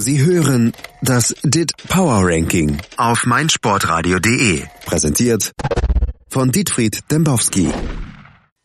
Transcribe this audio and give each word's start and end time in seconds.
Sie 0.00 0.24
hören 0.24 0.72
das 1.02 1.34
DIT 1.42 1.72
Power 1.88 2.20
Ranking 2.22 2.78
auf 2.96 3.26
meinsportradio.de. 3.26 4.62
Präsentiert 4.86 5.50
von 6.28 6.52
Dietfried 6.52 7.10
Dembowski. 7.10 7.68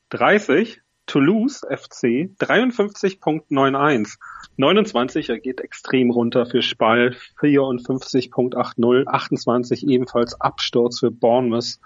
30 0.09 0.79
Toulouse 1.07 1.61
FC 1.67 2.29
53.91. 2.39 4.17
29 4.57 5.29
er 5.29 5.39
geht 5.39 5.59
extrem 5.59 6.11
runter 6.11 6.45
für 6.45 6.61
Spall 6.61 7.15
54.80. 7.41 9.07
28 9.07 9.87
ebenfalls 9.87 10.39
Absturz 10.39 10.99
für 10.99 11.09
Bournemouth 11.09 11.79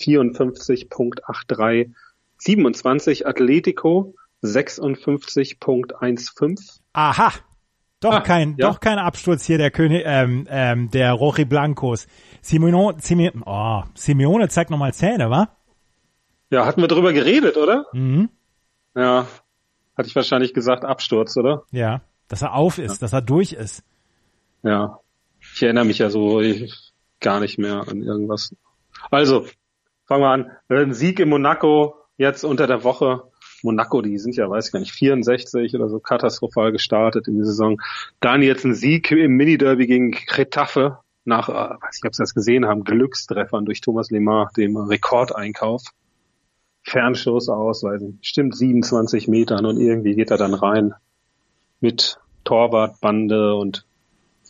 54.83. 0.00 1.90
27 2.38 3.26
Atletico 3.26 4.14
56.15. 4.42 6.78
Aha. 6.94 7.34
Doch 8.04 8.12
Ah, 8.12 8.20
kein, 8.20 8.56
ja. 8.58 8.68
doch 8.68 8.80
kein 8.80 8.98
Absturz 8.98 9.44
hier 9.46 9.56
der 9.56 9.70
König, 9.70 10.02
ähm, 10.04 10.46
ähm, 10.50 10.90
der 10.90 11.12
Rochi 11.12 11.46
Blancos. 11.46 12.06
Simeone, 12.42 12.98
Simeone, 13.00 13.42
oh, 13.46 13.82
Simeone 13.94 14.48
zeigt 14.48 14.70
nochmal 14.70 14.92
Zähne, 14.92 15.30
wa? 15.30 15.48
Ja, 16.50 16.66
hatten 16.66 16.82
wir 16.82 16.88
drüber 16.88 17.14
geredet, 17.14 17.56
oder? 17.56 17.86
Mhm. 17.94 18.28
Ja. 18.94 19.26
Hatte 19.96 20.08
ich 20.08 20.14
wahrscheinlich 20.14 20.52
gesagt 20.52 20.84
Absturz, 20.84 21.34
oder? 21.38 21.62
Ja. 21.70 22.02
Dass 22.28 22.42
er 22.42 22.54
auf 22.54 22.76
ist, 22.78 23.00
dass 23.00 23.14
er 23.14 23.22
durch 23.22 23.52
ist. 23.54 23.82
Ja. 24.62 24.98
Ich 25.40 25.62
erinnere 25.62 25.86
mich 25.86 25.98
ja 25.98 26.10
so 26.10 26.42
gar 27.20 27.40
nicht 27.40 27.58
mehr 27.58 27.88
an 27.88 28.02
irgendwas. 28.02 28.54
Also, 29.10 29.46
fangen 30.06 30.22
wir 30.22 30.28
an. 30.28 30.50
Ein 30.68 30.92
Sieg 30.92 31.20
in 31.20 31.30
Monaco 31.30 31.94
jetzt 32.18 32.44
unter 32.44 32.66
der 32.66 32.84
Woche. 32.84 33.22
Monaco, 33.64 34.02
die 34.02 34.18
sind 34.18 34.36
ja, 34.36 34.48
weiß 34.48 34.66
ich 34.66 34.72
gar 34.72 34.80
nicht, 34.80 34.92
64 34.92 35.74
oder 35.74 35.88
so 35.88 35.98
katastrophal 35.98 36.70
gestartet 36.70 37.26
in 37.26 37.36
die 37.36 37.44
Saison. 37.44 37.80
Dann 38.20 38.42
jetzt 38.42 38.64
ein 38.64 38.74
Sieg 38.74 39.10
im 39.10 39.32
Mini-Derby 39.32 39.86
gegen 39.86 40.10
Cretafe 40.12 40.98
nach, 41.24 41.48
äh, 41.48 41.52
weiß 41.52 41.98
ich, 41.98 42.06
ob 42.06 42.14
Sie 42.14 42.22
das 42.22 42.34
gesehen 42.34 42.66
haben, 42.66 42.84
Glückstreffern 42.84 43.64
durch 43.64 43.80
Thomas 43.80 44.10
Lemar, 44.10 44.50
dem 44.56 44.76
Rekordeinkauf. 44.76 45.82
Fernschuss 46.82 47.48
aus, 47.48 47.82
weiß 47.82 48.02
nicht, 48.02 48.20
bestimmt 48.20 48.54
27 48.54 49.26
Metern 49.26 49.64
und 49.64 49.80
irgendwie 49.80 50.14
geht 50.14 50.30
er 50.30 50.36
dann 50.36 50.52
rein 50.52 50.92
mit 51.80 52.18
Torwartbande 52.44 53.54
und 53.54 53.86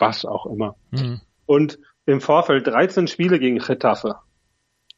was 0.00 0.24
auch 0.24 0.46
immer. 0.46 0.74
Mhm. 0.90 1.20
Und 1.46 1.78
im 2.06 2.20
Vorfeld 2.20 2.66
13 2.66 3.06
Spiele 3.06 3.38
gegen 3.38 3.58
Getafe. 3.58 4.16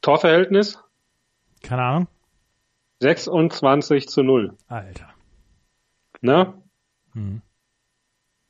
Torverhältnis 0.01 0.79
Keine 1.61 1.83
Ahnung. 1.83 2.07
26 2.99 4.07
zu 4.07 4.23
0. 4.23 4.55
Alter. 4.67 5.09
Ne? 6.21 6.53
Mhm. 7.13 7.41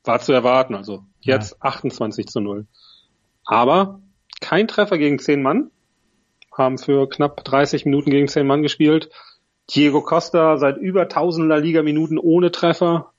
War 0.04 0.20
zu 0.20 0.32
erwarten, 0.32 0.74
also 0.74 1.04
jetzt 1.20 1.62
28 1.62 2.26
zu 2.26 2.40
0. 2.40 2.66
Aber 3.44 4.00
kein 4.40 4.68
Treffer 4.68 4.98
gegen 4.98 5.18
10 5.18 5.42
Mann. 5.42 5.70
Haben 6.52 6.78
für 6.78 7.08
knapp 7.08 7.44
30 7.44 7.84
Minuten 7.84 8.10
gegen 8.10 8.28
10 8.28 8.46
Mann 8.46 8.62
gespielt. 8.62 9.10
Diego 9.70 10.00
Costa 10.00 10.56
seit 10.56 10.78
über 10.78 11.02
1000 11.02 11.46
La 11.46 11.56
Liga 11.56 11.82
Minuten 11.82 12.18
ohne 12.18 12.50
Treffer. 12.50 13.12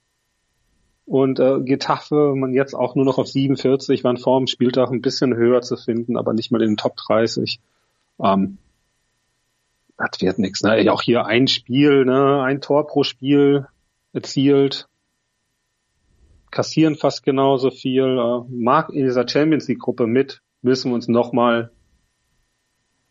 Und 1.06 1.40
äh, 1.40 1.62
Getafe 1.62 2.34
man 2.36 2.54
jetzt 2.54 2.76
auch 2.76 2.96
nur 2.96 3.06
noch 3.06 3.18
auf 3.18 3.28
47, 3.28 4.04
waren 4.04 4.18
vor 4.18 4.40
dem 4.40 4.46
Spieltag 4.46 4.92
ein 4.92 5.02
bisschen 5.02 5.36
höher 5.36 5.62
zu 5.62 5.76
finden, 5.76 6.18
aber 6.18 6.34
nicht 6.34 6.52
mal 6.52 6.62
in 6.62 6.72
den 6.72 6.78
Top 6.78 6.98
30. 6.98 7.60
Ähm, 8.24 8.60
das 10.00 10.22
wird 10.22 10.40
nichts. 10.40 10.64
Ne? 10.64 10.92
Auch 10.92 11.02
hier 11.02 11.26
ein 11.26 11.48
Spiel, 11.48 12.06
ne? 12.06 12.42
ein 12.42 12.62
Tor 12.62 12.88
pro 12.88 13.04
Spiel 13.04 13.68
erzielt 14.14 14.90
kassieren 16.52 16.96
fast 16.96 17.24
genauso 17.24 17.70
viel, 17.72 18.04
äh, 18.18 18.42
mag 18.50 18.90
in 18.90 19.06
dieser 19.06 19.28
Champions 19.28 19.68
League 19.68 19.80
Gruppe 19.80 20.08
mit, 20.08 20.42
müssen 20.62 20.92
wir 20.92 20.96
uns 20.96 21.08
nochmal 21.08 21.72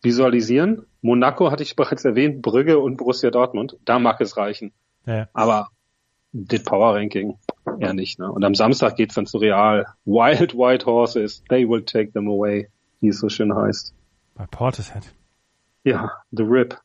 visualisieren. 0.01 0.85
Monaco 1.01 1.51
hatte 1.51 1.63
ich 1.63 1.75
bereits 1.75 2.05
erwähnt, 2.05 2.41
Brügge 2.41 2.79
und 2.79 2.97
Borussia 2.97 3.31
Dortmund, 3.31 3.77
da 3.85 3.99
mag 3.99 4.19
es 4.21 4.37
reichen. 4.37 4.73
Ja. 5.05 5.27
Aber 5.33 5.69
das 6.31 6.63
Power 6.63 6.95
Ranking 6.95 7.37
eher 7.79 7.93
nicht. 7.93 8.19
Ne? 8.19 8.31
Und 8.31 8.43
am 8.43 8.55
Samstag 8.55 8.95
geht's 8.95 9.15
dann 9.15 9.25
zu 9.25 9.37
Real. 9.37 9.85
Wild 10.05 10.55
White 10.55 10.85
Horses, 10.85 11.43
they 11.49 11.67
will 11.67 11.83
take 11.83 12.11
them 12.11 12.27
away, 12.27 12.69
wie 12.99 13.09
es 13.09 13.19
so 13.19 13.29
schön 13.29 13.55
heißt. 13.55 13.93
Bei 14.35 14.45
Portishead. 14.45 15.03
Ja, 15.83 16.11
The 16.31 16.43
Rip. 16.43 16.77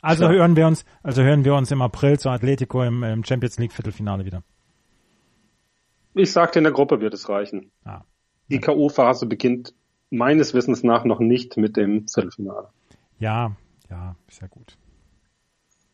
Also 0.00 0.24
Ja. 0.24 0.30
hören 0.30 0.56
wir 0.56 0.66
uns, 0.66 0.84
also 1.02 1.22
hören 1.22 1.44
wir 1.44 1.54
uns 1.54 1.70
im 1.70 1.80
April 1.80 2.18
zu 2.18 2.28
Atletico 2.28 2.82
im, 2.82 3.02
im 3.04 3.24
Champions 3.24 3.58
League 3.58 3.72
Viertelfinale 3.72 4.24
wieder. 4.24 4.42
Ich 6.14 6.32
sagte, 6.32 6.58
in 6.58 6.64
der 6.64 6.72
Gruppe 6.72 7.00
wird 7.00 7.14
es 7.14 7.28
reichen. 7.28 7.70
Ah. 7.84 8.02
Die 8.48 8.58
K.O.-Phase 8.58 9.26
beginnt 9.26 9.74
meines 10.10 10.52
Wissens 10.54 10.82
nach 10.82 11.04
noch 11.04 11.20
nicht 11.20 11.56
mit 11.56 11.76
dem 11.76 12.06
Viertelfinale. 12.08 12.68
Ja, 13.18 13.56
ja, 13.88 14.16
ist 14.28 14.42
ja 14.42 14.48
gut. 14.48 14.76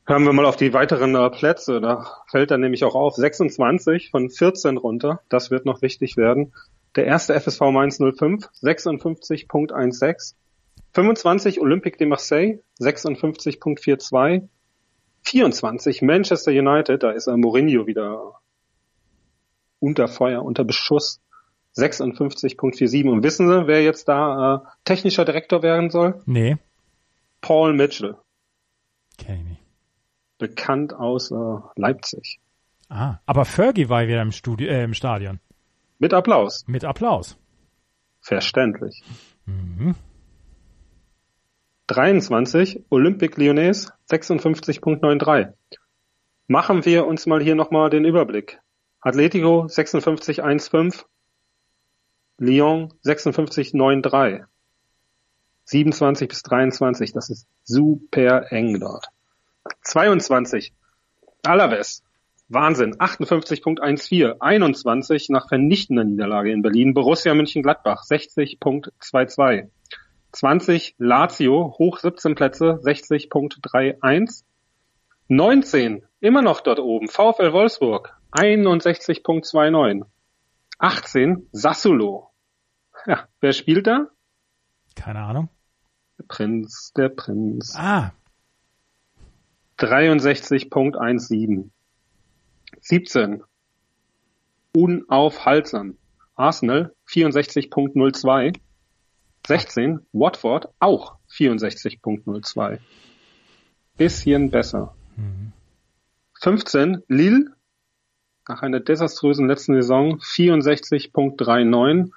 Hören 0.06 0.25
wir 0.25 0.32
mal 0.32 0.47
auf 0.47 0.56
die 0.56 0.72
weiteren 0.72 1.15
äh, 1.15 1.28
Plätze. 1.30 1.80
Da 1.82 2.06
fällt 2.28 2.50
dann 2.50 2.62
nämlich 2.62 2.82
auch 2.84 2.94
auf 2.94 3.15
26 3.15 4.10
von 4.10 4.30
14 4.30 4.78
runter. 4.78 5.20
Das 5.28 5.50
wird 5.50 5.66
noch 5.66 5.82
wichtig 5.82 6.16
werden. 6.16 6.54
Der 6.97 7.04
erste 7.04 7.38
FSV 7.38 7.60
Mainz 7.70 7.98
05, 7.98 8.47
56.16. 8.62 10.34
25 10.93 11.60
Olympique 11.60 11.99
de 11.99 12.06
Marseille, 12.06 12.60
56.42. 12.81 14.49
24 15.22 16.03
Manchester 16.03 16.53
United, 16.53 17.03
da 17.03 17.10
ist 17.10 17.26
äh, 17.26 17.37
Mourinho 17.37 17.87
wieder 17.87 18.34
unter 19.81 20.09
Feuer, 20.09 20.43
unter 20.43 20.65
Beschuss. 20.65 21.21
56.47. 21.77 23.09
Und 23.09 23.22
wissen 23.22 23.47
Sie, 23.48 23.66
wer 23.66 23.82
jetzt 23.84 24.09
da 24.09 24.54
äh, 24.54 24.69
technischer 24.84 25.25
Direktor 25.25 25.62
werden 25.62 25.91
soll? 25.91 26.21
Nee, 26.27 26.56
Paul 27.41 27.72
Mitchell, 27.75 28.16
kenn 29.16 29.37
ich 29.37 29.44
nicht. 29.44 29.62
bekannt 30.38 30.93
aus 30.94 31.31
äh, 31.31 31.34
Leipzig. 31.77 32.41
Ah, 32.88 33.19
aber 33.27 33.44
Fergie 33.44 33.88
war 33.88 34.06
wieder 34.06 34.22
im 34.22 34.32
Studio, 34.32 34.69
äh, 34.69 34.82
im 34.84 34.94
Stadion. 34.94 35.38
Mit 35.98 36.15
Applaus. 36.15 36.65
Mit 36.66 36.84
Applaus. 36.84 37.37
Verständlich. 38.21 39.03
Mhm. 39.47 39.94
23, 41.88 42.84
Olympique 42.91 43.38
Lyonnais, 43.38 43.91
56.93. 44.10 45.54
Machen 46.47 46.84
wir 46.84 47.06
uns 47.06 47.26
mal 47.26 47.43
hier 47.43 47.54
nochmal 47.54 47.88
den 47.88 48.04
Überblick. 48.04 48.60
Atletico 49.00 49.65
56.15, 49.65 51.04
Lyon 52.37 52.93
56.93. 53.04 54.44
27 55.65 56.28
bis 56.28 56.43
23, 56.43 57.12
das 57.12 57.31
ist 57.31 57.47
super 57.65 58.53
eng 58.53 58.81
dort. 58.81 59.06
22, 59.82 60.75
Alaves, 61.43 62.03
Wahnsinn, 62.50 62.97
58.14, 62.97 64.41
21 64.41 65.28
nach 65.31 65.48
vernichtender 65.48 66.04
Niederlage 66.04 66.53
in 66.53 66.60
Berlin, 66.60 66.93
Borussia 66.93 67.34
Mönchengladbach 67.34 68.04
60.22. 68.04 69.69
20 70.33 70.94
Lazio, 70.99 71.75
hoch 71.78 71.99
17 71.99 72.34
Plätze, 72.34 72.81
60.31. 72.83 74.44
19, 75.28 76.03
immer 76.21 76.43
noch 76.43 76.61
dort 76.61 76.78
oben, 76.78 77.09
VfL 77.09 77.53
Wolfsburg, 77.53 78.16
61.29. 78.33 80.05
18, 80.78 81.49
Sassuolo. 81.53 82.31
Ja, 83.06 83.27
wer 83.41 83.53
spielt 83.53 83.87
da? 83.87 84.09
Keine 84.94 85.21
Ahnung. 85.21 85.49
Der 86.19 86.25
Prinz, 86.25 86.93
der 86.97 87.09
Prinz. 87.09 87.75
Ah, 87.77 88.12
63.17. 89.78 91.71
17. 92.81 93.45
Unaufhaltsam. 94.75 95.97
Arsenal 96.34 96.95
64.02. 97.09 98.59
16. 99.46 100.06
Watford 100.12 100.68
auch 100.78 101.16
64.02. 101.30 102.78
Bisschen 103.96 104.50
besser. 104.50 104.94
15. 106.40 107.02
Lille 107.08 107.52
nach 108.46 108.62
einer 108.62 108.80
desaströsen 108.80 109.48
letzten 109.48 109.74
Saison 109.74 110.18
64.39. 110.18 112.12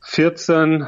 14. 0.00 0.86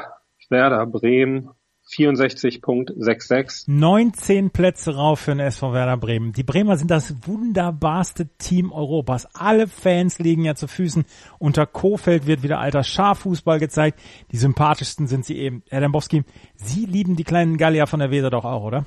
Werder 0.48 0.87
Bremen 0.87 1.50
64.66. 1.88 3.65
19 3.69 4.50
Plätze 4.50 4.97
rauf 4.97 5.21
für 5.21 5.31
den 5.31 5.41
SV 5.41 5.73
Werder 5.73 5.97
Bremen. 5.97 6.33
Die 6.33 6.43
Bremer 6.43 6.77
sind 6.77 6.91
das 6.91 7.15
wunderbarste 7.27 8.27
Team 8.38 8.73
Europas. 8.73 9.29
Alle 9.35 9.69
Fans 9.69 10.19
liegen 10.19 10.44
ja 10.44 10.56
zu 10.56 10.67
Füßen. 10.67 11.05
Unter 11.38 11.65
Kofeld 11.67 12.27
wird 12.27 12.43
wieder 12.43 12.59
alter 12.59 12.83
Scharfußball 12.83 13.61
gezeigt. 13.61 14.00
Die 14.33 14.37
sympathischsten 14.37 15.06
sind 15.06 15.25
sie 15.25 15.38
eben. 15.38 15.62
Herr 15.69 15.81
Dembowski, 15.81 16.25
Sie 16.56 16.87
lieben 16.87 17.15
die 17.15 17.25
kleinen 17.25 17.56
Gallier 17.56 17.87
von 17.87 18.00
der 18.00 18.11
Weser 18.11 18.31
doch 18.31 18.44
auch, 18.44 18.65
oder? 18.65 18.85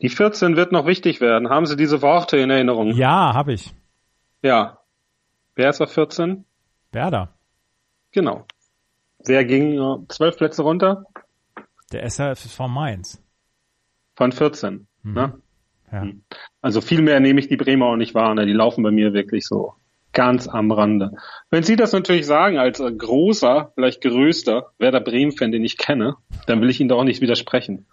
Die 0.00 0.08
14 0.08 0.56
wird 0.56 0.72
noch 0.72 0.86
wichtig 0.86 1.20
werden. 1.20 1.50
Haben 1.50 1.66
Sie 1.66 1.76
diese 1.76 2.00
Worte 2.02 2.38
in 2.38 2.50
Erinnerung? 2.50 2.92
Ja, 2.92 3.34
habe 3.34 3.52
ich. 3.52 3.74
Ja. 4.42 4.78
Wer 5.54 5.70
ist 5.70 5.80
auf 5.80 5.92
14? 5.92 6.44
Werder. 6.92 7.30
Genau. 8.12 8.46
Wer 9.24 9.44
ging 9.44 9.78
äh, 9.78 9.96
zwölf 10.08 10.36
Plätze 10.36 10.62
runter? 10.62 11.04
Der 11.92 12.08
SRFV 12.08 12.68
Mainz. 12.68 13.22
Von 14.16 14.32
14. 14.32 14.86
Mhm. 15.02 15.14
Ne? 15.14 15.42
Ja. 15.92 16.06
Also 16.60 16.80
viel 16.80 17.02
mehr 17.02 17.20
nehme 17.20 17.38
ich 17.38 17.48
die 17.48 17.56
Bremer 17.56 17.86
auch 17.86 17.96
nicht 17.96 18.14
wahr. 18.14 18.34
Ne? 18.34 18.46
Die 18.46 18.52
laufen 18.52 18.82
bei 18.82 18.90
mir 18.90 19.12
wirklich 19.12 19.46
so 19.46 19.74
ganz 20.12 20.48
am 20.48 20.72
Rande. 20.72 21.12
Wenn 21.50 21.62
Sie 21.62 21.76
das 21.76 21.92
natürlich 21.92 22.26
sagen 22.26 22.58
als 22.58 22.80
äh, 22.80 22.90
großer, 22.90 23.72
vielleicht 23.74 24.00
größter 24.00 24.72
Werder 24.78 25.00
Bremen-Fan, 25.00 25.52
den 25.52 25.64
ich 25.64 25.76
kenne, 25.76 26.16
dann 26.46 26.60
will 26.60 26.70
ich 26.70 26.80
Ihnen 26.80 26.88
doch 26.88 26.98
auch 26.98 27.04
nicht 27.04 27.20
widersprechen. 27.20 27.86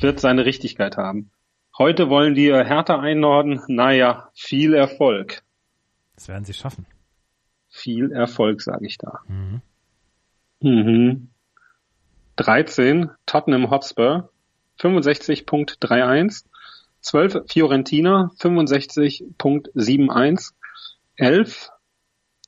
Wird 0.00 0.20
seine 0.20 0.44
Richtigkeit 0.44 0.96
haben. 0.96 1.30
Heute 1.78 2.10
wollen 2.10 2.34
die 2.34 2.48
äh, 2.48 2.64
Hertha 2.64 2.98
einnorden. 2.98 3.62
Naja, 3.68 4.30
viel 4.34 4.74
Erfolg. 4.74 5.42
Das 6.14 6.28
werden 6.28 6.44
sie 6.44 6.52
schaffen. 6.52 6.84
Viel 7.68 8.12
Erfolg, 8.12 8.60
sage 8.60 8.86
ich 8.86 8.98
da. 8.98 9.20
Mhm. 9.28 9.62
Mhm. 10.60 11.29
13 12.40 13.10
Tottenham 13.26 13.70
Hotspur 13.70 14.30
65.31 14.80 16.44
12 17.02 17.42
Fiorentina 17.46 18.30
65.71 18.38 20.52
11 21.16 21.70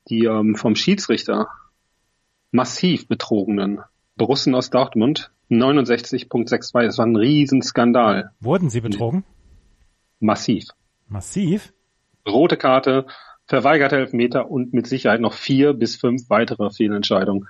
die 0.09 0.25
ähm, 0.25 0.57
vom 0.57 0.77
Schiedsrichter 0.77 1.49
massiv 2.53 3.07
betrogenen 3.07 3.81
Borussen 4.17 4.55
aus 4.55 4.71
Dortmund 4.71 5.31
69.62 5.51 6.87
das 6.87 6.97
war 6.97 7.05
ein 7.05 7.17
Riesenskandal 7.17 8.31
Wurden 8.41 8.71
sie 8.71 8.81
betrogen? 8.81 9.25
massiv 10.21 10.69
Massiv? 11.07 11.75
rote 12.27 12.57
Karte 12.57 13.05
verweigerte 13.45 13.97
Elfmeter 13.97 14.51
und 14.51 14.73
mit 14.73 14.87
Sicherheit 14.87 15.21
noch 15.21 15.35
vier 15.35 15.75
bis 15.75 15.97
fünf 15.97 16.31
weitere 16.31 16.71
Fehlentscheidungen 16.71 17.47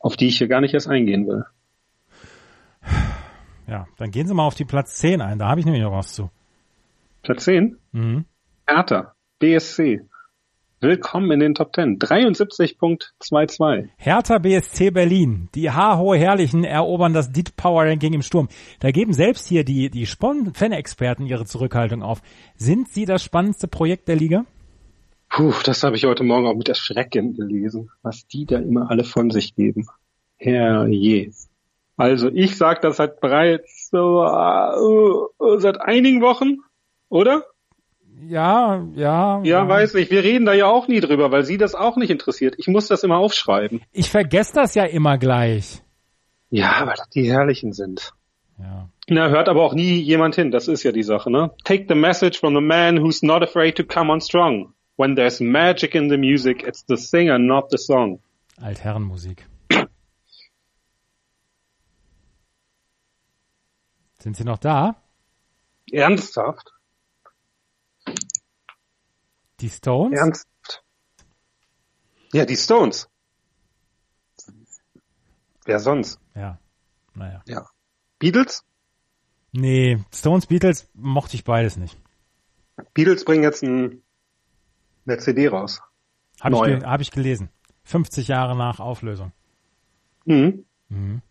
auf 0.00 0.16
die 0.16 0.28
ich 0.28 0.38
hier 0.38 0.48
gar 0.48 0.60
nicht 0.60 0.74
erst 0.74 0.88
eingehen 0.88 1.26
will 1.26 1.44
Ja, 3.66 3.86
dann 3.98 4.10
gehen 4.10 4.26
Sie 4.26 4.34
mal 4.34 4.46
auf 4.46 4.54
die 4.54 4.64
Platz 4.64 4.96
10 4.96 5.20
ein. 5.20 5.38
Da 5.38 5.48
habe 5.48 5.60
ich 5.60 5.66
nämlich 5.66 5.82
noch 5.82 5.92
was 5.92 6.12
zu. 6.14 6.30
Platz 7.22 7.44
10 7.44 7.76
Mhm. 7.92 8.24
Hertha, 8.66 9.14
BSC. 9.38 10.00
Willkommen 10.80 11.30
in 11.32 11.40
den 11.40 11.54
Top 11.54 11.74
10. 11.74 11.98
73.22. 11.98 13.88
Hertha 13.96 14.38
BSC 14.38 14.90
Berlin. 14.90 15.48
Die 15.54 15.70
haarhohe 15.70 16.16
Herrlichen 16.16 16.62
erobern 16.62 17.12
das 17.12 17.32
DIT 17.32 17.56
Power 17.56 17.84
Ranking 17.84 18.12
im 18.14 18.22
Sturm. 18.22 18.48
Da 18.78 18.92
geben 18.92 19.12
selbst 19.12 19.48
hier 19.48 19.64
die, 19.64 19.90
die 19.90 20.06
Fan-Experten 20.06 21.26
ihre 21.26 21.46
Zurückhaltung 21.46 22.02
auf. 22.02 22.22
Sind 22.56 22.88
sie 22.90 23.06
das 23.06 23.24
spannendste 23.24 23.66
Projekt 23.66 24.06
der 24.06 24.16
Liga? 24.16 24.44
Puh, 25.38 25.54
das 25.62 25.84
habe 25.84 25.94
ich 25.94 26.04
heute 26.04 26.24
Morgen 26.24 26.48
auch 26.48 26.56
mit 26.56 26.68
Erschrecken 26.68 27.36
gelesen, 27.36 27.92
was 28.02 28.26
die 28.26 28.44
da 28.44 28.58
immer 28.58 28.90
alle 28.90 29.04
von 29.04 29.30
sich 29.30 29.54
geben. 29.54 29.86
Herrje. 30.36 31.30
Also 31.96 32.28
ich 32.28 32.56
sag 32.56 32.82
das 32.82 32.96
seit 32.96 33.20
bereits 33.20 33.88
so, 33.88 34.24
äh, 34.24 35.60
seit 35.60 35.80
einigen 35.80 36.22
Wochen, 36.22 36.56
oder? 37.08 37.44
Ja, 38.26 38.84
ja. 38.96 39.40
Ja, 39.44 39.68
weiß 39.68 39.94
ich. 39.94 40.10
Wir 40.10 40.24
reden 40.24 40.44
da 40.44 40.54
ja 40.54 40.66
auch 40.66 40.88
nie 40.88 40.98
drüber, 40.98 41.30
weil 41.30 41.44
sie 41.44 41.56
das 41.56 41.76
auch 41.76 41.96
nicht 41.96 42.10
interessiert. 42.10 42.56
Ich 42.58 42.66
muss 42.66 42.88
das 42.88 43.04
immer 43.04 43.18
aufschreiben. 43.18 43.82
Ich 43.92 44.10
vergesse 44.10 44.54
das 44.54 44.74
ja 44.74 44.86
immer 44.86 45.18
gleich. 45.18 45.84
Ja, 46.50 46.84
weil 46.84 46.96
das 46.96 47.10
die 47.10 47.30
Herrlichen 47.30 47.72
sind. 47.72 48.10
Ja. 48.58 48.88
Na, 49.06 49.28
hört 49.28 49.48
aber 49.48 49.62
auch 49.62 49.74
nie 49.74 50.00
jemand 50.00 50.34
hin. 50.34 50.50
Das 50.50 50.66
ist 50.66 50.82
ja 50.82 50.90
die 50.90 51.04
Sache, 51.04 51.30
ne? 51.30 51.52
Take 51.62 51.86
the 51.88 51.94
message 51.94 52.40
from 52.40 52.56
the 52.56 52.60
man 52.60 52.98
who's 52.98 53.22
not 53.22 53.44
afraid 53.44 53.76
to 53.76 53.84
come 53.84 54.10
on 54.10 54.20
strong. 54.20 54.74
When 54.98 55.14
there's 55.14 55.40
magic 55.40 55.94
in 55.94 56.08
the 56.08 56.16
music, 56.18 56.64
it's 56.64 56.82
the 56.82 56.96
singer, 56.96 57.38
not 57.38 57.70
the 57.70 57.78
song. 57.78 58.18
Altherrenmusik. 58.60 59.46
Sind 64.18 64.36
Sie 64.36 64.42
noch 64.42 64.58
da? 64.58 65.00
Ernsthaft? 65.92 66.72
Die 69.60 69.68
Stones? 69.68 70.18
Ernsthaft? 70.18 70.82
Ja, 72.32 72.44
die 72.44 72.56
Stones. 72.56 73.08
Wer 75.64 75.78
sonst? 75.78 76.18
Ja. 76.34 76.58
Naja. 77.14 77.40
Ja. 77.46 77.68
Beatles? 78.18 78.64
Nee, 79.52 80.04
Stones, 80.12 80.46
Beatles 80.46 80.88
mochte 80.94 81.36
ich 81.36 81.44
beides 81.44 81.76
nicht. 81.76 81.96
Beatles 82.94 83.24
bringen 83.24 83.44
jetzt 83.44 83.62
ein, 83.62 84.02
eine 85.08 85.18
CD 85.18 85.48
raus. 85.48 85.80
Habe 86.40 86.54
ich, 86.70 86.84
hab 86.84 87.00
ich 87.00 87.10
gelesen. 87.10 87.50
50 87.84 88.28
Jahre 88.28 88.56
nach 88.56 88.80
Auflösung. 88.80 89.32
Mhm. 90.24 90.64
Mhm. 90.88 91.22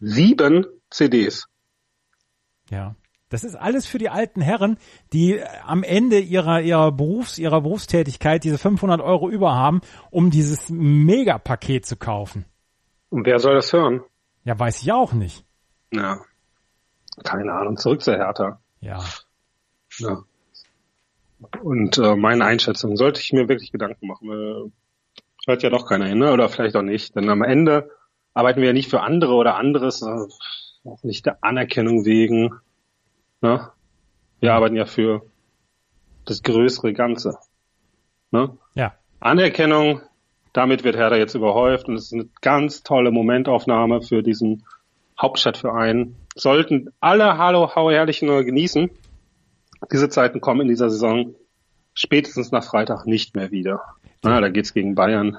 Sieben 0.00 0.66
CDs. 0.90 1.46
Ja. 2.70 2.96
Das 3.30 3.42
ist 3.42 3.56
alles 3.56 3.86
für 3.86 3.98
die 3.98 4.10
alten 4.10 4.40
Herren, 4.40 4.78
die 5.12 5.38
äh, 5.38 5.46
am 5.64 5.82
Ende 5.82 6.18
ihrer, 6.18 6.60
ihrer 6.60 6.92
Berufs, 6.92 7.38
ihrer 7.38 7.62
Berufstätigkeit 7.62 8.44
diese 8.44 8.58
500 8.58 9.00
Euro 9.00 9.28
über 9.30 9.54
haben, 9.54 9.80
um 10.10 10.30
dieses 10.30 10.68
Megapaket 10.70 11.86
zu 11.86 11.96
kaufen. 11.96 12.44
Und 13.08 13.26
wer 13.26 13.38
soll 13.38 13.54
das 13.54 13.72
hören? 13.72 14.02
Ja, 14.44 14.58
weiß 14.58 14.82
ich 14.82 14.92
auch 14.92 15.12
nicht. 15.12 15.44
Ja. 15.90 16.20
Keine 17.22 17.52
Ahnung. 17.52 17.76
Zurück 17.76 18.02
zur 18.02 18.14
Hertha. 18.14 18.60
Ja. 18.80 19.02
Ja. 19.98 20.22
Und 21.62 21.98
äh, 21.98 22.16
meine 22.16 22.44
Einschätzung 22.44 22.96
sollte 22.96 23.20
ich 23.20 23.32
mir 23.32 23.48
wirklich 23.48 23.72
Gedanken 23.72 24.06
machen. 24.06 24.30
Äh, 24.30 24.70
hört 25.46 25.62
ja 25.62 25.70
doch 25.70 25.86
keiner 25.86 26.06
hin, 26.06 26.18
ne? 26.18 26.32
oder 26.32 26.48
vielleicht 26.48 26.76
auch 26.76 26.82
nicht. 26.82 27.14
Denn 27.16 27.28
am 27.28 27.42
Ende 27.42 27.90
arbeiten 28.32 28.60
wir 28.60 28.68
ja 28.68 28.72
nicht 28.72 28.90
für 28.90 29.00
andere 29.00 29.34
oder 29.34 29.56
anderes, 29.56 30.02
äh, 30.02 30.88
auch 30.88 31.02
nicht 31.02 31.26
der 31.26 31.38
Anerkennung 31.42 32.04
wegen. 32.04 32.54
Ne? 33.40 33.68
Wir 34.40 34.54
arbeiten 34.54 34.76
ja 34.76 34.86
für 34.86 35.22
das 36.24 36.42
größere 36.42 36.92
Ganze. 36.92 37.38
Ne? 38.30 38.56
Ja. 38.74 38.94
Anerkennung, 39.20 40.00
damit 40.52 40.84
wird 40.84 40.96
Hertha 40.96 41.16
jetzt 41.16 41.34
überhäuft 41.34 41.88
und 41.88 41.94
es 41.94 42.06
ist 42.06 42.12
eine 42.12 42.28
ganz 42.40 42.82
tolle 42.82 43.10
Momentaufnahme 43.10 44.02
für 44.02 44.22
diesen 44.22 44.64
Hauptstadtverein. 45.20 46.16
Sollten 46.34 46.92
alle 47.00 47.38
Hallo 47.38 47.74
Hau 47.74 47.90
Herrlichen 47.90 48.26
nur 48.26 48.44
genießen. 48.44 48.90
Diese 49.92 50.08
Zeiten 50.08 50.40
kommen 50.40 50.62
in 50.62 50.68
dieser 50.68 50.90
Saison 50.90 51.34
spätestens 51.94 52.50
nach 52.50 52.64
Freitag 52.64 53.06
nicht 53.06 53.34
mehr 53.34 53.50
wieder. 53.50 53.82
Na, 54.22 54.40
da 54.40 54.48
geht's 54.48 54.74
gegen 54.74 54.94
Bayern. 54.94 55.38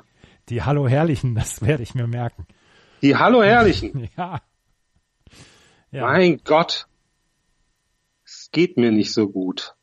Die 0.50 0.64
Hallo 0.64 0.88
Herrlichen, 0.88 1.36
das 1.36 1.62
werde 1.62 1.84
ich 1.84 1.96
mir 1.96 2.08
merken. 2.08 2.46
Die 3.02 3.16
Hallo 3.16 3.44
Herrlichen. 3.44 4.10
Ja. 4.18 4.42
Ja. 5.92 6.08
Mein 6.08 6.42
Gott. 6.44 6.88
Es 8.26 8.50
geht 8.52 8.76
mir 8.76 8.92
nicht 8.92 9.14
so 9.14 9.30
gut. 9.30 9.76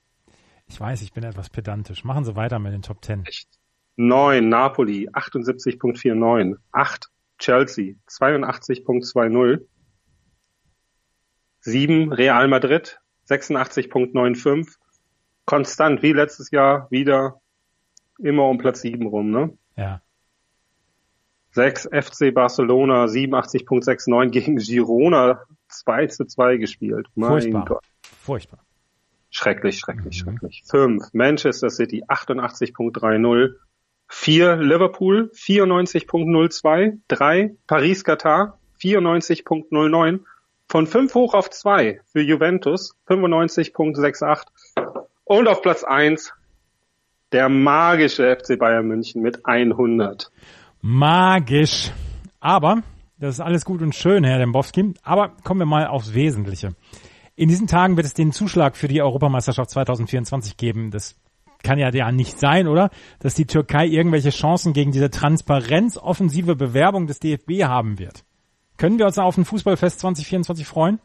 Ich 0.67 0.79
weiß, 0.79 1.01
ich 1.03 1.13
bin 1.13 1.25
etwas 1.25 1.49
pedantisch. 1.49 2.05
Machen 2.05 2.25
Sie 2.25 2.37
weiter 2.37 2.59
mit 2.59 2.73
den 2.73 2.83
Top 2.83 3.01
Ten. 3.01 3.25
Echt. 3.25 3.49
9 3.97 4.47
Napoli 4.47 5.09
78.49. 5.09 6.57
8 6.73 7.09
Chelsea 7.39 7.95
82.20. 8.09 9.67
7 11.61 12.13
Real 12.13 12.49
Madrid 12.49 13.01
86.95. 13.29 14.77
Konstant 15.45 16.03
wie 16.03 16.13
letztes 16.13 16.51
Jahr 16.51 16.87
wieder 16.91 17.41
immer 18.19 18.49
um 18.49 18.59
Platz 18.59 18.81
7 18.83 19.07
rum, 19.07 19.31
ne? 19.31 19.57
Ja. 19.77 20.01
6 21.53 21.89
FC 21.93 22.33
Barcelona 22.33 23.05
87.69 23.07 24.31
gegen 24.31 24.57
Girona 24.57 25.43
2 25.69 26.07
zu 26.07 26.25
2 26.25 26.57
gespielt. 26.57 27.09
Mein 27.15 27.31
Furchtbar. 27.31 27.65
Gott. 27.67 27.85
Furchtbar. 28.03 28.61
Schrecklich, 29.31 29.79
schrecklich, 29.79 30.25
Mhm. 30.25 30.31
schrecklich. 30.31 30.63
5 30.71 31.05
Manchester 31.13 31.71
City 31.71 32.05
88.30. 32.09 33.55
4 34.09 34.57
Liverpool 34.57 35.31
94.02. 35.35 36.99
3 37.09 37.55
Paris 37.67 38.05
Katar 38.05 38.59
94.09. 38.79 40.21
Von 40.73 40.87
5 40.87 41.15
hoch 41.15 41.35
auf 41.35 41.51
2 41.51 42.01
für 42.07 42.23
Juventus 42.23 42.97
95.68. 43.07 44.47
Und 45.25 45.47
auf 45.47 45.61
Platz 45.61 45.85
1 45.85 46.33
der 47.31 47.51
magische 47.51 48.35
FC 48.35 48.59
Bayern 48.59 48.87
München 48.87 49.21
mit 49.21 49.45
100. 49.45 50.31
Magisch. 50.81 51.93
Aber, 52.41 52.83
das 53.19 53.35
ist 53.35 53.41
alles 53.41 53.67
gut 53.67 53.83
und 53.83 53.95
schön, 53.95 54.25
Herr 54.25 54.39
Dembowski, 54.39 54.95
aber 55.03 55.37
kommen 55.45 55.61
wir 55.61 55.67
mal 55.67 55.89
aufs 55.89 56.15
Wesentliche. 56.15 56.75
In 57.37 57.51
diesen 57.51 57.67
Tagen 57.67 57.99
wird 57.99 58.07
es 58.07 58.15
den 58.15 58.33
Zuschlag 58.33 58.75
für 58.75 58.89
die 58.89 59.03
Europameisterschaft 59.03 59.69
2024 59.69 60.57
geben. 60.57 60.91
Das 60.91 61.21
kann 61.63 61.79
ja 61.79 61.91
ja 61.91 62.11
nicht 62.13 62.41
sein, 62.41 62.67
oder? 62.67 62.89
Dass 63.19 63.35
die 63.35 63.45
Türkei 63.45 63.85
irgendwelche 63.85 64.31
Chancen 64.31 64.73
gegen 64.73 64.91
diese 64.91 65.11
transparenzoffensive 65.11 66.57
Bewerbung 66.57 67.07
des 67.07 67.21
DFB 67.21 67.65
haben 67.65 67.99
wird. 67.99 68.25
Können 68.83 68.99
wir 68.99 69.07
uns 69.07 69.17
auf 69.17 69.39
ein 69.39 69.45
Fußballfest 69.45 70.01
2024 70.01 70.67
freuen? 70.67 70.99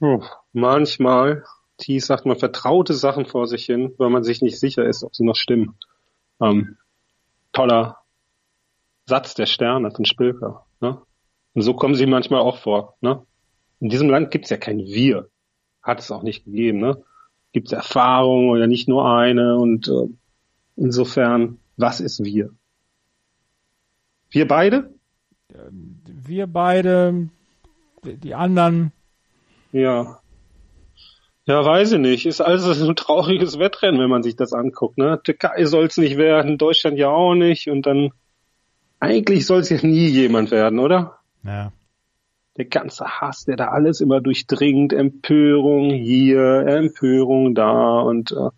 Puh, 0.00 0.22
Manchmal, 0.52 1.44
Thies 1.78 2.06
sagt 2.06 2.26
man 2.26 2.36
vertraute 2.36 2.92
Sachen 2.92 3.24
vor 3.24 3.46
sich 3.46 3.64
hin, 3.64 3.94
weil 3.96 4.10
man 4.10 4.22
sich 4.22 4.42
nicht 4.42 4.60
sicher 4.60 4.84
ist, 4.84 5.02
ob 5.02 5.16
sie 5.16 5.24
noch 5.24 5.36
stimmen. 5.36 5.78
ähm, 6.42 6.76
toller 7.54 7.96
Satz 9.06 9.32
der 9.32 9.46
Sterne 9.46 9.90
von 9.90 10.04
Spilker. 10.04 10.66
Ne? 10.82 11.00
Und 11.54 11.62
so 11.62 11.72
kommen 11.72 11.94
sie 11.94 12.04
manchmal 12.04 12.42
auch 12.42 12.58
vor. 12.58 12.98
Ne? 13.00 13.24
In 13.80 13.88
diesem 13.88 14.10
Land 14.10 14.30
gibt's 14.30 14.50
ja 14.50 14.58
kein 14.58 14.80
Wir. 14.80 15.30
Hat 15.82 16.00
es 16.00 16.10
auch 16.10 16.22
nicht 16.22 16.44
gegeben. 16.44 16.80
Ne? 16.80 17.02
Gibt's 17.52 17.72
Erfahrung 17.72 18.50
oder 18.50 18.66
nicht 18.66 18.88
nur 18.90 19.10
eine. 19.10 19.56
Und 19.56 19.88
äh, 19.88 20.06
insofern, 20.76 21.60
was 21.78 22.00
ist 22.00 22.22
wir? 22.22 22.50
Wir 24.28 24.46
beide? 24.46 24.99
Wir 25.70 26.46
beide, 26.46 27.28
die 28.04 28.34
anderen. 28.34 28.92
Ja. 29.72 30.20
Ja, 31.46 31.64
weiß 31.64 31.92
ich 31.92 31.98
nicht. 31.98 32.26
Ist 32.26 32.40
also 32.40 32.86
ein 32.86 32.94
trauriges 32.96 33.58
Wettrennen, 33.58 34.00
wenn 34.00 34.10
man 34.10 34.22
sich 34.22 34.36
das 34.36 34.52
anguckt. 34.52 34.98
Ne? 34.98 35.20
Türkei 35.22 35.64
soll's 35.64 35.96
nicht 35.96 36.16
werden, 36.16 36.58
Deutschland 36.58 36.98
ja 36.98 37.08
auch 37.08 37.34
nicht. 37.34 37.68
Und 37.68 37.86
dann 37.86 38.12
eigentlich 39.00 39.46
soll's 39.46 39.70
ja 39.70 39.78
nie 39.82 40.06
jemand 40.06 40.50
werden, 40.50 40.78
oder? 40.78 41.18
Ja. 41.42 41.72
Der 42.56 42.66
ganze 42.66 43.04
Hass, 43.04 43.46
der 43.46 43.56
da 43.56 43.68
alles 43.68 44.00
immer 44.00 44.20
durchdringt, 44.20 44.92
Empörung 44.92 45.90
hier, 45.90 46.66
Empörung 46.66 47.54
da 47.54 48.00
und 48.00 48.32
äh, 48.32 48.50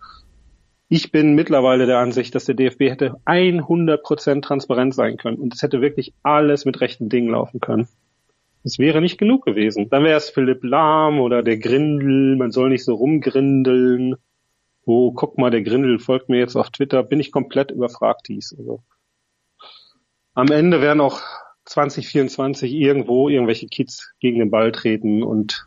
ich 0.92 1.10
bin 1.10 1.34
mittlerweile 1.34 1.86
der 1.86 2.00
Ansicht, 2.00 2.34
dass 2.34 2.44
der 2.44 2.54
DFB 2.54 2.80
hätte 2.80 3.14
100% 3.24 4.42
transparent 4.42 4.94
sein 4.94 5.16
können 5.16 5.38
und 5.38 5.54
es 5.54 5.62
hätte 5.62 5.80
wirklich 5.80 6.12
alles 6.22 6.66
mit 6.66 6.82
rechten 6.82 7.08
Dingen 7.08 7.30
laufen 7.30 7.60
können. 7.60 7.88
Es 8.62 8.78
wäre 8.78 9.00
nicht 9.00 9.16
genug 9.16 9.46
gewesen. 9.46 9.88
Dann 9.88 10.04
wäre 10.04 10.18
es 10.18 10.28
Philipp 10.28 10.62
Lahm 10.62 11.18
oder 11.18 11.42
der 11.42 11.56
Grindel, 11.56 12.36
man 12.36 12.50
soll 12.50 12.68
nicht 12.68 12.84
so 12.84 12.92
rumgrindeln. 12.94 14.16
Oh, 14.84 15.12
guck 15.12 15.38
mal, 15.38 15.50
der 15.50 15.62
Grindel 15.62 15.98
folgt 15.98 16.28
mir 16.28 16.40
jetzt 16.40 16.56
auf 16.56 16.68
Twitter, 16.68 17.02
bin 17.02 17.20
ich 17.20 17.32
komplett 17.32 17.70
überfragt 17.70 18.26
hieß. 18.26 18.56
Also, 18.58 18.82
am 20.34 20.48
Ende 20.48 20.82
werden 20.82 21.00
auch 21.00 21.22
2024 21.64 22.70
irgendwo 22.70 23.30
irgendwelche 23.30 23.66
Kids 23.66 24.12
gegen 24.20 24.40
den 24.40 24.50
Ball 24.50 24.72
treten 24.72 25.22
und 25.22 25.66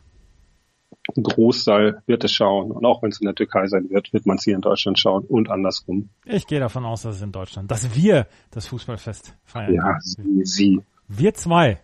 ein 1.14 1.22
Großteil 1.22 2.02
wird 2.06 2.24
es 2.24 2.32
schauen. 2.32 2.70
Und 2.70 2.84
auch 2.84 3.02
wenn 3.02 3.10
es 3.10 3.20
in 3.20 3.26
der 3.26 3.34
Türkei 3.34 3.66
sein 3.66 3.88
wird, 3.90 4.12
wird 4.12 4.26
man 4.26 4.36
es 4.36 4.44
hier 4.44 4.54
in 4.54 4.60
Deutschland 4.60 4.98
schauen 4.98 5.24
und 5.24 5.50
andersrum. 5.50 6.08
Ich 6.24 6.46
gehe 6.46 6.60
davon 6.60 6.84
aus, 6.84 7.02
dass 7.02 7.16
es 7.16 7.22
in 7.22 7.32
Deutschland, 7.32 7.70
dass 7.70 7.94
wir 7.94 8.26
das 8.50 8.66
Fußballfest 8.66 9.34
feiern. 9.44 9.74
Ja, 9.74 9.98
sie, 10.00 10.44
sie. 10.44 10.80
Wir 11.08 11.34
zwei. 11.34 11.78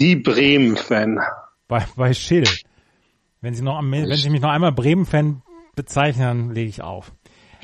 Die 0.00 0.16
Bremen-Fan. 0.16 1.20
Bei, 1.68 1.84
bei 1.96 2.14
Schill. 2.14 2.44
Wenn 3.40 3.54
Sie 3.54 3.62
noch, 3.62 3.80
wenn 3.82 4.16
Sie 4.16 4.30
mich 4.30 4.40
noch 4.40 4.50
einmal 4.50 4.72
Bremen-Fan 4.72 5.42
bezeichnen, 5.74 6.52
lege 6.52 6.68
ich 6.68 6.82
auf. 6.82 7.12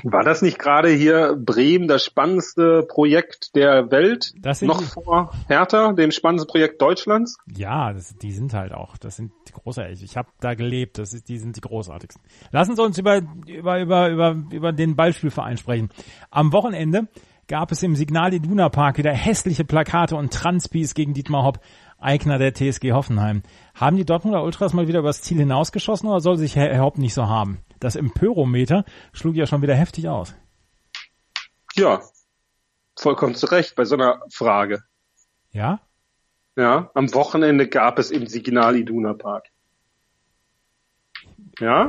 War 0.04 0.24
das 0.24 0.42
nicht 0.42 0.58
gerade 0.58 0.88
hier 0.88 1.36
Bremen 1.36 1.86
das 1.86 2.04
spannendste 2.04 2.84
Projekt 2.88 3.54
der 3.54 3.90
Welt? 3.90 4.32
Das 4.36 4.58
sind 4.58 4.68
noch 4.68 4.82
vor 4.82 5.32
Hertha, 5.48 5.92
dem 5.92 6.10
spannendsten 6.10 6.50
Projekt 6.50 6.82
Deutschlands? 6.82 7.38
Ja, 7.46 7.92
das, 7.92 8.16
die 8.16 8.32
sind 8.32 8.52
halt 8.54 8.72
auch, 8.72 8.96
das 8.96 9.16
sind 9.16 9.32
die 9.48 9.52
großartig. 9.52 10.02
Ich 10.02 10.16
habe 10.16 10.28
da 10.40 10.54
gelebt, 10.54 10.98
das 10.98 11.12
ist, 11.12 11.28
die 11.28 11.38
sind 11.38 11.56
die 11.56 11.60
großartigsten. 11.60 12.22
Lassen 12.50 12.74
Sie 12.74 12.82
uns 12.82 12.98
über, 12.98 13.22
über, 13.46 13.80
über, 13.80 14.10
über, 14.10 14.36
über 14.50 14.72
den 14.72 14.96
Ballspielverein 14.96 15.56
sprechen. 15.56 15.90
Am 16.30 16.52
Wochenende 16.52 17.08
gab 17.48 17.70
es 17.70 17.82
im 17.82 17.96
Signal 17.96 18.32
Iduna 18.32 18.68
Park 18.68 18.98
wieder 18.98 19.12
hässliche 19.12 19.64
Plakate 19.64 20.16
und 20.16 20.32
Transpis 20.32 20.94
gegen 20.94 21.14
Dietmar 21.14 21.44
Hopp, 21.44 21.60
Eigner 21.98 22.38
der 22.38 22.54
TSG 22.54 22.92
Hoffenheim. 22.92 23.42
Haben 23.74 23.96
die 23.96 24.04
Dortmunder 24.04 24.42
Ultras 24.42 24.72
mal 24.72 24.88
wieder 24.88 25.00
übers 25.00 25.22
Ziel 25.22 25.38
hinausgeschossen 25.38 26.08
oder 26.08 26.20
soll 26.20 26.36
sich 26.36 26.56
Herr 26.56 26.80
Hopp 26.80 26.98
nicht 26.98 27.14
so 27.14 27.28
haben? 27.28 27.58
Das 27.82 27.96
Empörometer 27.96 28.84
schlug 29.12 29.34
ja 29.34 29.44
schon 29.46 29.60
wieder 29.60 29.74
heftig 29.74 30.08
aus. 30.08 30.36
Ja, 31.74 32.00
vollkommen 32.96 33.34
zu 33.34 33.46
Recht 33.46 33.74
bei 33.74 33.84
so 33.84 33.96
einer 33.96 34.20
Frage. 34.32 34.84
Ja? 35.50 35.80
Ja, 36.54 36.92
am 36.94 37.12
Wochenende 37.12 37.66
gab 37.68 37.98
es 37.98 38.12
im 38.12 38.28
Signal 38.28 38.76
Iduna 38.76 39.14
Park. 39.14 39.46
Ja? 41.58 41.88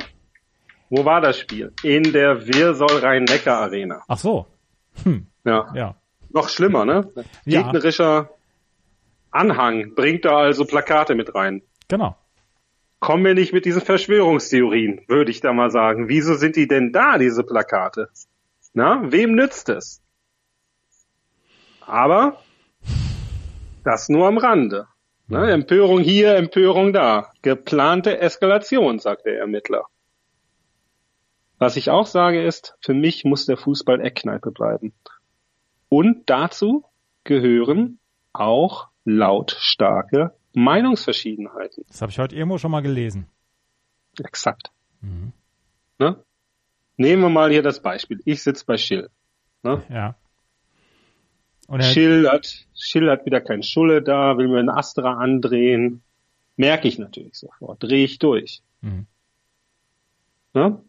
Wo 0.90 1.06
war 1.06 1.22
das 1.22 1.38
Spiel? 1.38 1.72
In 1.84 2.12
der 2.12 2.48
Wirsol 2.48 2.98
Rhein-Neckar 3.00 3.60
Arena. 3.62 4.02
Ach 4.08 4.18
so. 4.18 4.48
Hm, 5.04 5.28
Ja. 5.46 5.72
ja. 5.76 5.96
Noch 6.30 6.50
schlimmer, 6.50 6.86
ne? 6.86 7.12
Ja. 7.46 7.62
Gegnerischer 7.62 8.32
Anhang 9.30 9.94
bringt 9.94 10.26
da 10.26 10.38
also 10.38 10.66
Plakate 10.66 11.14
mit 11.14 11.36
rein. 11.36 11.62
Genau. 11.88 12.16
Kommen 13.04 13.26
wir 13.26 13.34
nicht 13.34 13.52
mit 13.52 13.66
diesen 13.66 13.82
Verschwörungstheorien, 13.82 15.02
würde 15.10 15.30
ich 15.30 15.42
da 15.42 15.52
mal 15.52 15.70
sagen. 15.70 16.08
Wieso 16.08 16.36
sind 16.36 16.56
die 16.56 16.70
denn 16.70 16.94
da, 16.94 17.18
diese 17.18 17.44
Plakate? 17.44 18.08
Na, 18.72 19.12
wem 19.12 19.36
nützt 19.36 19.68
es? 19.68 20.02
Aber 21.82 22.40
das 23.84 24.08
nur 24.08 24.26
am 24.26 24.38
Rande. 24.38 24.88
Ne? 25.28 25.52
Empörung 25.52 26.00
hier, 26.00 26.38
Empörung 26.38 26.94
da. 26.94 27.34
Geplante 27.42 28.20
Eskalation, 28.20 29.00
sagt 29.00 29.26
der 29.26 29.38
Ermittler. 29.38 29.84
Was 31.58 31.76
ich 31.76 31.90
auch 31.90 32.08
sage 32.08 32.42
ist, 32.42 32.78
für 32.80 32.94
mich 32.94 33.26
muss 33.26 33.46
der 33.46 33.58
Fußball 33.58 34.00
Eckkneipe 34.00 34.52
bleiben. 34.52 34.94
Und 35.90 36.30
dazu 36.30 36.86
gehören 37.26 38.00
auch 38.32 38.88
lautstarke 39.04 40.32
Meinungsverschiedenheiten. 40.54 41.84
Das 41.88 42.02
habe 42.02 42.12
ich 42.12 42.20
heute 42.20 42.36
irgendwo 42.36 42.58
schon 42.58 42.72
mal 42.72 42.82
gelesen. 42.82 43.28
Exakt. 44.20 44.72
Ne? 46.00 46.24
Nehmen 46.98 47.22
wir 47.22 47.30
mal 47.30 47.52
hier 47.52 47.64
das 47.64 47.82
Beispiel. 47.82 48.22
Ich 48.26 48.44
sitze 48.44 48.66
bei 48.66 48.78
Schill. 48.78 49.10
Ne? 49.64 49.84
Ja. 49.90 50.16
Schill 51.82 52.30
hat, 52.30 52.66
Schill 52.76 53.10
hat 53.10 53.26
wieder 53.26 53.42
kein 53.42 53.64
Schulle 53.64 54.02
da, 54.02 54.38
will 54.38 54.48
mir 54.48 54.60
einen 54.60 54.70
Astra 54.70 55.14
andrehen. 55.14 56.04
Merke 56.56 56.88
ich 56.88 57.00
natürlich 57.00 57.36
sofort. 57.36 57.82
Drehe 57.82 58.06
ich 58.06 58.20
durch. 58.20 58.62
Mhm. 58.82 59.08
Ne? 60.54 60.84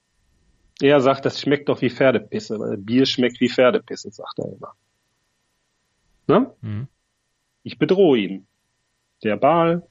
Er 0.80 1.00
sagt, 1.00 1.24
das 1.24 1.40
schmeckt 1.40 1.68
doch 1.68 1.80
wie 1.80 1.88
Pferdepisse, 1.88 2.58
weil 2.58 2.76
Bier 2.76 3.06
schmeckt 3.06 3.40
wie 3.40 3.48
Pferdepisse, 3.48 4.10
sagt 4.10 4.38
er 4.40 4.52
immer. 4.52 4.74
Ne? 6.26 6.54
Mhm. 6.60 6.88
Ich 7.62 7.78
bedrohe 7.78 8.18
ihn. 8.18 8.46
Verbal, 9.24 9.86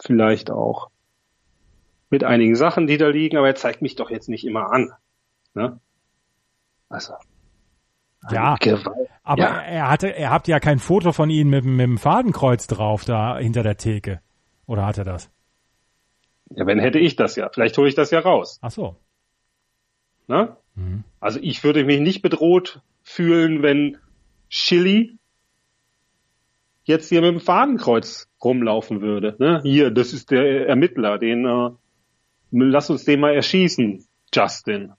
vielleicht 0.00 0.50
auch 0.50 0.90
mit 2.10 2.24
einigen 2.24 2.56
Sachen, 2.56 2.86
die 2.86 2.98
da 2.98 3.08
liegen, 3.08 3.36
aber 3.36 3.46
er 3.48 3.54
zeigt 3.54 3.82
mich 3.82 3.96
doch 3.96 4.10
jetzt 4.10 4.28
nicht 4.28 4.44
immer 4.46 4.70
an. 4.72 4.92
Ne? 5.54 5.78
Also. 6.88 7.14
Ja. 8.30 8.56
Gewalt. 8.56 9.08
Aber 9.24 9.42
Ja. 9.42 9.60
er 9.62 9.90
hatte, 9.90 10.08
er 10.14 10.30
habt 10.30 10.48
ja 10.48 10.60
kein 10.60 10.78
Foto 10.78 11.12
von 11.12 11.30
Ihnen 11.30 11.50
mit, 11.50 11.64
dem- 11.64 11.76
mit 11.76 11.84
dem 11.84 11.98
Fadenkreuz 11.98 12.66
drauf 12.66 13.04
da 13.04 13.38
hinter 13.38 13.62
der 13.62 13.76
Theke. 13.76 14.20
Oder 14.66 14.86
hat 14.86 14.98
er 14.98 15.04
das? 15.04 15.30
Ja, 16.50 16.66
wenn 16.66 16.78
hätte 16.78 16.98
ich 16.98 17.16
das 17.16 17.34
ja. 17.36 17.48
Vielleicht 17.52 17.76
hole 17.78 17.88
ich 17.88 17.94
das 17.94 18.10
ja 18.10 18.20
raus. 18.20 18.58
Ach 18.62 18.70
so. 18.70 18.96
Ne? 20.28 20.56
Mhm. 20.74 21.04
Also 21.20 21.38
ich 21.42 21.64
würde 21.64 21.84
mich 21.84 22.00
nicht 22.00 22.22
bedroht 22.22 22.80
fühlen, 23.02 23.62
wenn 23.62 23.98
Chili 24.50 25.18
jetzt 26.84 27.08
hier 27.08 27.20
mit 27.20 27.30
dem 27.30 27.40
Fadenkreuz 27.40 28.28
rumlaufen 28.42 29.00
würde. 29.00 29.36
Ne? 29.38 29.60
Hier, 29.62 29.90
das 29.90 30.12
ist 30.12 30.30
der 30.30 30.68
Ermittler, 30.68 31.18
den 31.18 31.44
äh, 31.46 31.70
lass 32.50 32.90
uns 32.90 33.04
den 33.04 33.20
mal 33.20 33.34
erschießen, 33.34 34.04
Justin. 34.34 34.92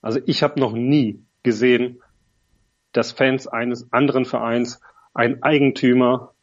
Also 0.00 0.20
ich 0.26 0.42
habe 0.42 0.60
noch 0.60 0.72
nie 0.72 1.24
gesehen, 1.42 2.00
dass 2.92 3.12
Fans 3.12 3.46
eines 3.46 3.92
anderen 3.92 4.24
Vereins 4.24 4.80
einen 5.14 5.42
Eigentümer 5.42 6.34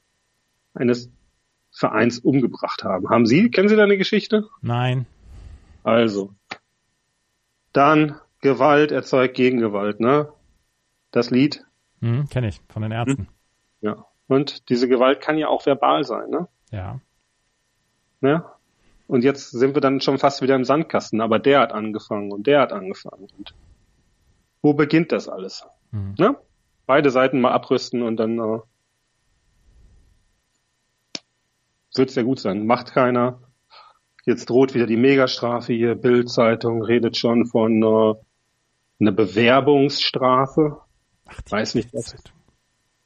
eines 0.73 1.09
Vereins 1.71 2.19
umgebracht 2.19 2.83
haben. 2.83 3.09
Haben 3.09 3.25
Sie, 3.25 3.49
kennen 3.49 3.69
Sie 3.69 3.75
da 3.75 3.83
eine 3.83 3.97
Geschichte? 3.97 4.47
Nein. 4.61 5.05
Also, 5.83 6.33
dann 7.73 8.19
Gewalt 8.41 8.91
erzeugt 8.91 9.35
Gegengewalt, 9.35 9.99
ne? 9.99 10.29
Das 11.11 11.29
Lied, 11.31 11.65
Mhm, 12.01 12.29
Kenne 12.29 12.49
ich 12.49 12.61
von 12.69 12.81
den 12.81 12.91
Ärzten. 12.91 13.27
Ja. 13.85 14.05
Und 14.27 14.69
diese 14.69 14.87
Gewalt 14.87 15.21
kann 15.21 15.37
ja 15.37 15.47
auch 15.47 15.65
verbal 15.65 16.03
sein, 16.03 16.29
ne? 16.29 16.47
Ja. 16.71 16.99
ne? 18.21 18.43
Und 19.07 19.23
jetzt 19.23 19.51
sind 19.51 19.75
wir 19.75 19.81
dann 19.81 20.01
schon 20.01 20.17
fast 20.17 20.41
wieder 20.41 20.55
im 20.55 20.65
Sandkasten, 20.65 21.21
aber 21.21 21.37
der 21.37 21.59
hat 21.59 21.71
angefangen 21.71 22.31
und 22.31 22.47
der 22.47 22.61
hat 22.61 22.73
angefangen. 22.73 23.27
Und 23.37 23.53
wo 24.63 24.73
beginnt 24.73 25.11
das 25.11 25.29
alles? 25.29 25.67
Mhm. 25.91 26.15
Ne? 26.17 26.35
Beide 26.87 27.11
Seiten 27.11 27.39
mal 27.39 27.51
abrüsten 27.51 28.01
und 28.01 28.17
dann 28.17 28.39
äh, 28.39 28.59
wird's 31.95 32.15
ja 32.15 32.23
gut 32.23 32.39
sein. 32.39 32.65
Macht 32.65 32.93
keiner. 32.93 33.41
Jetzt 34.25 34.49
droht 34.49 34.73
wieder 34.73 34.87
die 34.87 34.97
Megastrafe 34.97 35.73
hier. 35.73 35.93
Bild-Zeitung 35.93 36.81
redet 36.81 37.15
schon 37.15 37.45
von 37.45 37.83
äh, 37.83 38.15
einer 38.99 39.11
Bewerbungsstrafe. 39.11 40.81
Ach, 41.27 41.41
Weiß 41.49 41.75
nicht, 41.75 41.93
was-. 41.93 42.15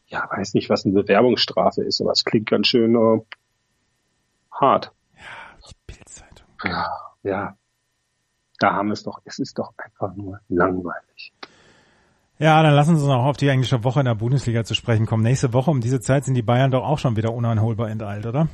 Ja, 0.10 0.28
weiß 0.30 0.56
nicht, 0.56 0.70
was 0.70 0.86
eine 0.86 0.94
Bewerbungsstrafe 0.94 1.84
ist, 1.84 2.02
aber 2.02 2.12
es 2.12 2.26
klingt 2.26 2.50
ganz 2.50 2.68
schön 2.68 2.96
äh, 2.96 3.22
hart. 4.52 4.92
Die 5.70 5.76
Bildzeitung. 5.86 6.48
Ja, 6.64 6.90
ja. 7.24 7.56
Da 8.60 8.74
haben 8.74 8.88
wir 8.88 8.94
es 8.94 9.04
doch. 9.04 9.22
Es 9.24 9.40
ist 9.40 9.58
doch 9.58 9.74
einfach 9.78 10.16
nur 10.16 10.40
langweilig. 10.50 11.32
Ja, 12.40 12.64
dann 12.64 12.74
lassen 12.74 12.98
Sie 12.98 13.04
uns 13.04 13.14
auch 13.14 13.26
auf 13.26 13.38
die 13.38 13.50
englische 13.50 13.84
Woche 13.84 14.00
in 14.00 14.06
der 14.06 14.16
Bundesliga 14.16 14.64
zu 14.64 14.74
sprechen 14.74 15.06
kommen. 15.06 15.24
Nächste 15.24 15.54
Woche 15.54 15.72
um 15.72 15.82
diese 15.82 16.00
Zeit 16.00 16.26
sind 16.26 16.34
die 16.34 16.42
Bayern 16.42 16.72
doch 16.72 16.84
auch 16.84 16.98
schon 16.98 17.16
wieder 17.16 17.34
uneinholbar 17.34 17.90
enteilt, 17.90 18.26
oder? 18.26 18.48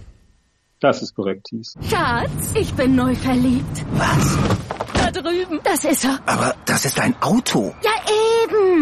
Das 0.79 1.01
ist 1.01 1.15
korrekt, 1.15 1.45
Thies. 1.45 1.75
Schatz, 1.89 2.53
ich 2.55 2.73
bin 2.73 2.95
neu 2.95 3.15
verliebt. 3.15 3.85
Was? 3.93 4.37
Da 4.93 5.11
drüben. 5.11 5.59
Das 5.63 5.85
ist 5.85 6.03
er. 6.03 6.19
Aber 6.25 6.55
das 6.65 6.85
ist 6.85 6.99
ein 6.99 7.15
Auto. 7.21 7.73
Ja, 7.83 7.91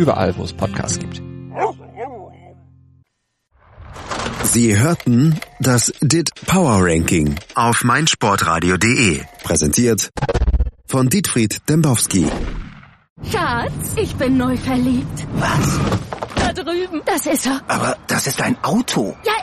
Überall, 0.00 0.34
wo 0.38 0.44
es 0.44 0.52
Podcasts 0.54 0.98
gibt. 0.98 1.20
Sie 4.44 4.78
hörten 4.78 5.38
das 5.60 5.92
DIT 6.00 6.30
Power 6.46 6.78
Ranking 6.80 7.36
auf 7.54 7.84
meinsportradio.de. 7.84 9.20
Präsentiert 9.44 10.08
von 10.86 11.10
Dietfried 11.10 11.68
Dembowski. 11.68 12.26
Schatz, 13.30 13.72
ich 13.96 14.16
bin 14.16 14.38
neu 14.38 14.56
verliebt. 14.56 15.26
Was? 15.34 15.78
Da 16.34 16.52
drüben. 16.54 17.02
Das 17.04 17.26
ist 17.26 17.44
er. 17.46 17.60
Aber 17.68 17.98
das 18.06 18.26
ist 18.26 18.40
ein 18.40 18.56
Auto. 18.64 19.14
Ja, 19.24 19.34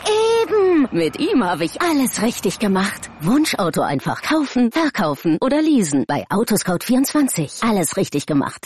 eben. 0.41 0.87
Mit 0.91 1.19
ihm 1.19 1.43
habe 1.43 1.65
ich 1.65 1.79
alles 1.83 2.23
richtig 2.23 2.57
gemacht. 2.57 3.11
Wunschauto 3.21 3.81
einfach 3.81 4.23
kaufen, 4.23 4.71
verkaufen 4.71 5.37
oder 5.39 5.61
leasen. 5.61 6.05
Bei 6.07 6.25
Autoscout24. 6.29 7.63
Alles 7.69 7.95
richtig 7.95 8.25
gemacht. 8.25 8.65